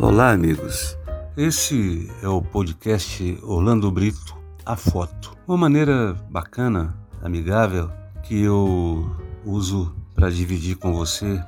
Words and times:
Olá, 0.00 0.30
amigos. 0.30 0.96
Esse 1.36 2.08
é 2.22 2.28
o 2.28 2.40
podcast 2.40 3.36
Orlando 3.42 3.90
Brito, 3.90 4.36
a 4.64 4.76
foto. 4.76 5.36
Uma 5.44 5.56
maneira 5.56 6.14
bacana, 6.30 6.96
amigável, 7.20 7.90
que 8.22 8.40
eu 8.40 9.10
uso 9.44 9.92
para 10.14 10.30
dividir 10.30 10.76
com 10.76 10.94
você 10.94 11.42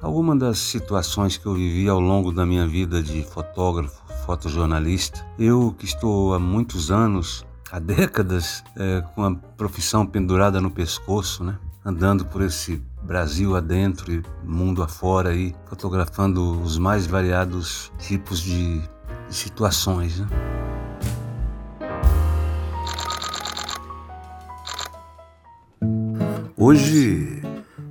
algumas 0.00 0.38
das 0.38 0.58
situações 0.58 1.36
que 1.36 1.44
eu 1.44 1.52
vivi 1.52 1.86
ao 1.86 2.00
longo 2.00 2.32
da 2.32 2.46
minha 2.46 2.66
vida 2.66 3.02
de 3.02 3.22
fotógrafo, 3.22 4.02
fotojornalista. 4.24 5.22
Eu 5.38 5.74
que 5.78 5.84
estou 5.84 6.32
há 6.32 6.38
muitos 6.38 6.90
anos, 6.90 7.44
há 7.70 7.78
décadas, 7.78 8.64
é, 8.78 9.02
com 9.14 9.22
a 9.22 9.34
profissão 9.34 10.06
pendurada 10.06 10.62
no 10.62 10.70
pescoço, 10.70 11.44
né? 11.44 11.58
Andando 11.86 12.26
por 12.26 12.42
esse 12.42 12.82
Brasil 13.04 13.56
adentro 13.56 14.12
e 14.12 14.20
mundo 14.42 14.82
afora 14.82 15.30
aí, 15.30 15.54
fotografando 15.66 16.60
os 16.60 16.76
mais 16.76 17.06
variados 17.06 17.92
tipos 18.00 18.40
de, 18.40 18.80
de 19.28 19.34
situações. 19.34 20.18
Né? 20.18 20.26
Hoje 26.56 27.40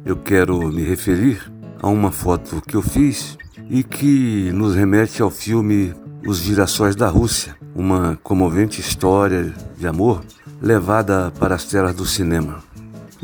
eu 0.04 0.18
quero 0.18 0.68
me 0.68 0.84
referir 0.84 1.50
a 1.82 1.88
uma 1.88 2.12
foto 2.12 2.62
que 2.68 2.76
eu 2.76 2.82
fiz 2.82 3.38
e 3.70 3.82
que 3.82 4.52
nos 4.52 4.76
remete 4.76 5.22
ao 5.22 5.32
filme 5.32 5.96
Os 6.28 6.40
Girassóis 6.40 6.98
da 6.98 7.08
Rússia, 7.08 7.56
uma 7.74 8.20
comovente 8.22 8.82
história 8.82 9.54
de 9.78 9.88
amor 9.88 10.22
levada 10.62 11.32
para 11.40 11.56
as 11.56 11.64
telas 11.64 11.96
do 11.96 12.06
cinema. 12.06 12.75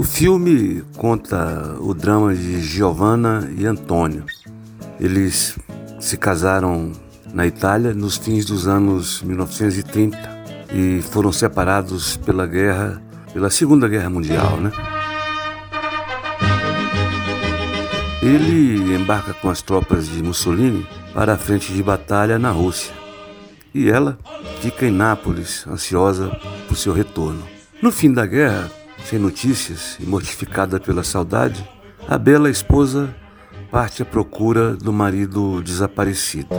O 0.02 0.04
filme 0.04 0.84
conta 0.98 1.78
o 1.80 1.94
drama 1.94 2.34
de 2.34 2.60
Giovanna 2.60 3.48
e 3.56 3.68
Antônio. 3.68 4.26
Eles 5.00 5.56
se 6.00 6.18
casaram 6.18 6.92
na 7.32 7.46
Itália 7.46 7.94
nos 7.94 8.18
fins 8.18 8.44
dos 8.44 8.68
anos 8.68 9.22
1930 9.22 10.18
e 10.74 11.04
foram 11.04 11.32
separados 11.32 12.18
pela 12.18 12.48
guerra, 12.48 13.00
pela 13.32 13.52
Segunda 13.52 13.88
Guerra 13.88 14.10
Mundial, 14.10 14.58
né? 14.58 14.72
Ele 18.24 18.96
embarca 18.96 19.36
com 19.36 19.52
as 19.52 19.62
tropas 19.62 20.10
de 20.10 20.24
Mussolini 20.24 20.84
para 21.14 21.34
a 21.34 21.38
frente 21.38 21.72
de 21.72 21.84
batalha 21.84 22.40
na 22.40 22.50
Rússia. 22.50 22.92
E 23.72 23.88
ela 23.88 24.18
fica 24.62 24.88
em 24.88 24.92
Nápoles, 24.92 25.64
ansiosa 25.68 26.32
por 26.68 26.76
seu 26.76 26.92
retorno. 26.92 27.44
No 27.84 27.92
fim 27.92 28.12
da 28.12 28.26
guerra, 28.26 28.81
sem 29.06 29.20
notícias 29.20 29.98
e 30.00 30.06
mortificada 30.06 30.80
pela 30.80 31.04
saudade, 31.04 31.68
a 32.08 32.18
bela 32.18 32.50
esposa 32.50 33.14
parte 33.72 34.02
à 34.02 34.06
procura 34.06 34.74
do 34.76 34.92
marido 34.92 35.62
desaparecido. 35.62 36.50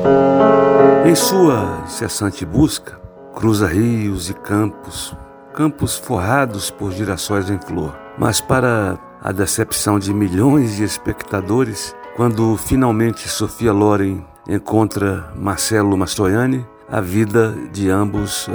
Em 1.05 1.15
sua 1.15 1.83
incessante 1.85 2.47
busca, 2.47 2.98
cruza 3.35 3.67
rios 3.67 4.31
e 4.31 4.35
campos, 4.35 5.15
campos 5.53 5.97
forrados 5.97 6.70
por 6.70 6.93
girassóis 6.93 7.51
em 7.51 7.59
flor. 7.61 7.95
Mas 8.19 8.41
para 8.41 8.98
a 9.23 9.33
decepção 9.33 9.98
de 9.98 10.13
milhões 10.13 10.77
de 10.77 10.85
espectadores, 10.85 11.95
quando 12.17 12.57
finalmente 12.57 13.29
Sofia 13.29 13.73
Loren 13.73 14.25
encontra 14.48 15.33
Marcelo 15.37 15.97
Mastroianni, 15.97 16.67
a 16.89 17.01
vida 17.01 17.55
de 17.73 17.89
ambos 17.89 18.48
uh, 18.48 18.51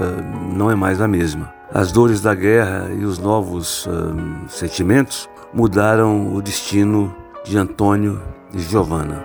não 0.53 0.69
é 0.69 0.75
mais 0.75 1.01
a 1.01 1.07
mesma. 1.07 1.56
As 1.73 1.91
dores 1.91 2.21
da 2.21 2.33
guerra 2.33 2.89
e 2.97 3.03
os 3.03 3.19
novos 3.19 3.85
uh, 3.87 4.15
sentimentos 4.47 5.29
mudaram 5.53 6.33
o 6.33 6.41
destino 6.41 7.13
de 7.43 7.57
Antônio 7.57 8.21
e 8.53 8.59
Giovanna. 8.59 9.21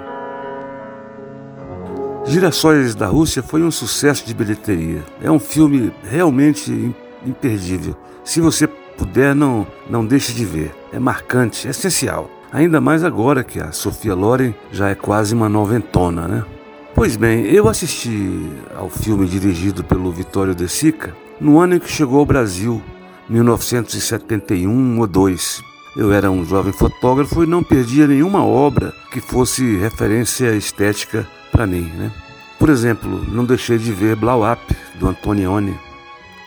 Girassóis 2.25 2.97
da 2.97 3.07
Rússia 3.07 3.45
foi 3.45 3.63
um 3.63 3.71
sucesso 3.71 4.27
de 4.27 4.35
bilheteria. 4.35 5.05
É 5.23 5.31
um 5.31 5.39
filme 5.39 5.93
realmente 6.03 6.93
imperdível. 7.25 7.97
Se 8.25 8.41
você 8.41 8.67
puder, 8.67 9.37
não, 9.37 9.65
não 9.89 10.05
deixe 10.05 10.33
de 10.33 10.45
ver. 10.45 10.75
É 10.93 10.99
marcante, 10.99 11.69
é 11.69 11.71
essencial. 11.71 12.29
Ainda 12.53 12.81
mais 12.81 13.05
agora 13.05 13.45
que 13.45 13.61
a 13.61 13.71
Sofia 13.71 14.17
Loren 14.17 14.53
já 14.73 14.89
é 14.89 14.97
quase 14.97 15.33
uma 15.33 15.49
noventona, 15.49 16.27
né? 16.27 16.45
Pois 16.93 17.17
bem, 17.17 17.47
eu 17.47 17.69
assisti 17.69 18.51
ao 18.77 18.91
filme 18.91 19.27
dirigido 19.27 19.83
pelo 19.85 20.13
Vittorio 20.13 20.55
De 20.55 20.69
Sica 20.69 21.22
no 21.43 21.59
ano 21.59 21.75
em 21.75 21.79
que 21.81 21.91
chegou 21.91 22.21
ao 22.21 22.27
Brasil, 22.27 22.81
1971 23.29 25.01
ou 25.01 25.07
2. 25.09 25.63
Eu 25.97 26.13
era 26.13 26.31
um 26.31 26.45
jovem 26.45 26.73
fotógrafo 26.73 27.43
e 27.43 27.47
não 27.47 27.65
perdia 27.65 28.07
nenhuma 28.07 28.45
obra 28.45 28.95
que 29.11 29.21
fosse 29.21 29.77
referência 29.77 30.55
estética 30.55 31.27
para 31.51 31.67
mim. 31.67 31.91
Né? 31.97 32.13
Por 32.59 32.69
exemplo, 32.69 33.25
não 33.29 33.45
deixei 33.45 33.77
de 33.77 33.93
ver 33.93 34.15
Blau 34.15 34.51
Up, 34.51 34.63
do 34.95 35.09
Antonioni, 35.09 35.77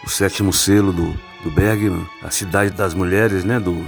o 0.06 0.10
sétimo 0.10 0.54
selo 0.54 0.94
do, 0.94 1.14
do 1.44 1.52
Bergman, 1.52 2.08
A 2.24 2.32
Cidade 2.32 2.72
das 2.72 2.94
Mulheres, 2.94 3.44
né, 3.44 3.60
do 3.60 3.84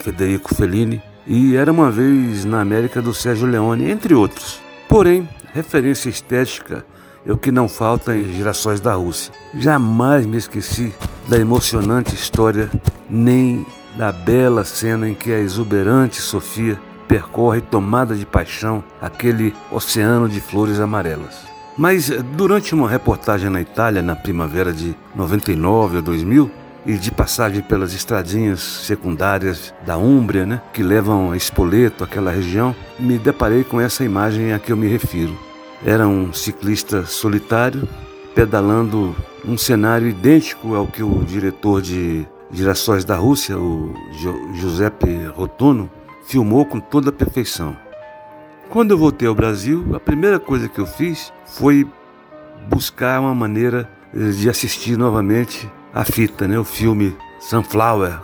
Federico 0.00 0.54
Fellini, 0.54 1.00
e 1.26 1.54
Era 1.54 1.70
Uma 1.70 1.92
Vez 1.92 2.44
na 2.44 2.60
América, 2.60 3.00
do 3.00 3.14
Sérgio 3.14 3.46
Leone, 3.46 3.88
entre 3.88 4.14
outros. 4.14 4.60
Porém, 4.88 5.28
referência 5.54 6.08
estética 6.08 6.84
é 7.26 7.32
o 7.32 7.38
que 7.38 7.50
não 7.50 7.68
falta 7.68 8.16
em 8.16 8.32
Gerações 8.32 8.80
da 8.80 8.94
Rússia. 8.94 9.32
Jamais 9.54 10.26
me 10.26 10.36
esqueci 10.36 10.94
da 11.28 11.38
emocionante 11.38 12.14
história, 12.14 12.70
nem 13.08 13.66
da 13.96 14.12
bela 14.12 14.64
cena 14.64 15.08
em 15.08 15.14
que 15.14 15.32
a 15.32 15.38
exuberante 15.38 16.20
Sofia 16.20 16.78
percorre 17.06 17.60
tomada 17.60 18.14
de 18.14 18.24
paixão 18.24 18.82
aquele 19.00 19.54
oceano 19.70 20.28
de 20.28 20.40
flores 20.40 20.78
amarelas. 20.78 21.38
Mas 21.76 22.10
eh, 22.10 22.22
durante 22.22 22.74
uma 22.74 22.88
reportagem 22.88 23.50
na 23.50 23.60
Itália 23.60 24.00
na 24.00 24.14
primavera 24.14 24.72
de 24.72 24.94
99 25.14 25.96
ou 25.96 26.02
2000, 26.02 26.50
e 26.86 26.94
de 26.94 27.10
passagem 27.10 27.60
pelas 27.62 27.92
estradinhas 27.92 28.60
secundárias 28.60 29.74
da 29.84 29.96
Úmbria, 29.96 30.46
né, 30.46 30.62
que 30.72 30.82
levam 30.82 31.32
a 31.32 31.36
Espoleto, 31.36 32.02
aquela 32.02 32.30
região, 32.30 32.74
me 32.98 33.18
deparei 33.18 33.64
com 33.64 33.80
essa 33.80 34.04
imagem 34.04 34.52
a 34.52 34.58
que 34.58 34.72
eu 34.72 34.76
me 34.76 34.88
refiro. 34.88 35.36
Era 35.84 36.06
um 36.06 36.32
ciclista 36.32 37.04
solitário 37.06 37.88
pedalando 38.34 39.14
um 39.44 39.56
cenário 39.56 40.08
idêntico 40.08 40.74
ao 40.74 40.86
que 40.86 41.02
o 41.02 41.24
diretor 41.24 41.80
de 41.80 42.26
Girassóis 42.52 43.04
da 43.04 43.16
Rússia, 43.16 43.56
o 43.58 43.94
Giuseppe 44.54 45.24
Rotuno, 45.34 45.90
filmou 46.26 46.66
com 46.66 46.78
toda 46.78 47.10
a 47.10 47.12
perfeição. 47.12 47.76
Quando 48.68 48.92
eu 48.92 48.98
voltei 48.98 49.26
ao 49.26 49.34
Brasil, 49.34 49.84
a 49.94 50.00
primeira 50.00 50.38
coisa 50.38 50.68
que 50.68 50.78
eu 50.78 50.86
fiz 50.86 51.32
foi 51.46 51.86
buscar 52.68 53.20
uma 53.20 53.34
maneira 53.34 53.88
de 54.12 54.48
assistir 54.48 54.96
novamente 54.96 55.70
a 55.92 56.04
fita, 56.04 56.46
né, 56.46 56.58
o 56.58 56.64
filme 56.64 57.16
Sunflower, 57.40 58.20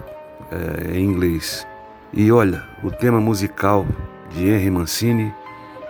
é, 0.51 0.99
em 0.99 1.05
inglês. 1.05 1.67
E 2.13 2.31
olha, 2.31 2.63
o 2.85 2.91
tema 2.91 3.21
musical 3.21 3.87
de 4.31 4.47
Henry 4.47 4.71
Mancini 4.71 5.35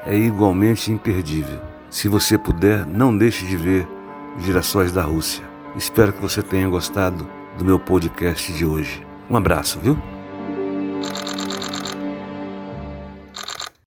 é 0.07 0.17
igualmente 0.17 0.93
imperdível. 0.93 1.61
Se 1.91 2.09
você 2.09 2.39
puder, 2.39 2.87
não 2.87 3.17
deixe 3.17 3.45
de 3.45 3.57
ver 3.57 3.87
Girassóis 4.39 4.93
da 4.93 5.03
Rússia. 5.03 5.45
Espero 5.77 6.13
que 6.13 6.23
você 6.23 6.43
tenha 6.43 6.69
gostado 6.69 7.29
do 7.59 7.65
meu 7.65 7.79
podcast 7.79 8.53
de 8.53 8.65
hoje. 8.65 9.05
Um 9.29 9.37
abraço, 9.37 9.81
viu? 9.81 9.99